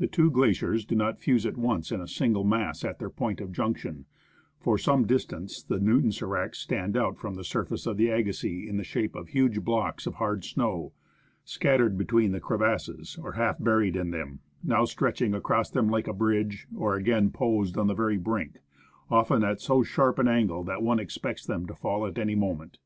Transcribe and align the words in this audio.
The 0.00 0.08
two 0.08 0.28
glaciers 0.28 0.84
do 0.84 0.96
not 0.96 1.20
fuse 1.20 1.46
at 1.46 1.56
once 1.56 1.92
in 1.92 2.00
a 2.00 2.08
single 2.08 2.42
mass 2.42 2.84
at 2.84 2.98
their 2.98 3.08
point 3.10 3.40
of 3.40 3.52
junction; 3.52 4.06
for 4.58 4.76
some 4.76 5.06
distance 5.06 5.62
the 5.62 5.78
Newton 5.78 6.10
sdracs 6.10 6.56
stand 6.56 6.96
out 6.96 7.16
from 7.16 7.36
the 7.36 7.44
surface 7.44 7.86
of 7.86 7.96
the 7.96 8.08
Agassiz 8.08 8.68
in 8.68 8.76
the 8.76 8.82
shape 8.82 9.14
of 9.14 9.28
huge 9.28 9.62
blocks 9.62 10.04
of 10.04 10.14
hard 10.16 10.42
snow, 10.44 10.94
scattered 11.44 11.96
between 11.96 12.32
the 12.32 12.40
crevasses, 12.40 13.16
or 13.22 13.34
half 13.34 13.60
buried 13.62 13.94
in 13.94 14.10
them, 14.10 14.40
now 14.64 14.84
stretching 14.84 15.32
across 15.32 15.70
them 15.70 15.88
like 15.88 16.08
a 16.08 16.12
bridge, 16.12 16.66
or 16.76 16.96
again 16.96 17.30
poised 17.30 17.78
on 17.78 17.86
the 17.86 17.94
very 17.94 18.18
brink, 18.18 18.58
often 19.12 19.44
at 19.44 19.60
so 19.60 19.84
sharp 19.84 20.18
an 20.18 20.26
angle 20.26 20.64
that 20.64 20.82
one 20.82 20.98
expects 20.98 21.46
them 21.46 21.66
to 21.66 21.74
fall 21.76 22.04
at 22.04 22.18
any 22.18 22.34
moment. 22.34 22.78